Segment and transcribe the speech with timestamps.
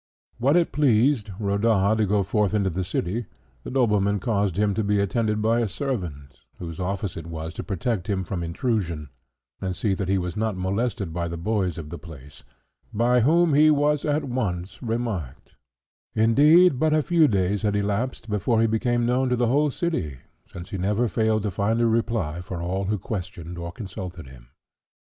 [0.39, 3.27] When it pleased Rodaja to go forth into the city,
[3.63, 7.63] the nobleman caused him to be attended by a servant, whose office it was to
[7.63, 9.09] protect him from intrusion,
[9.61, 12.43] and see that he was not molested by the boys of the place,
[12.91, 15.53] by whom he was at once remarked;
[16.15, 20.17] indeed but few days had elapsed before he became known to the whole city,
[20.51, 24.47] since he never failed to find a reply for all who questioned or consulted him.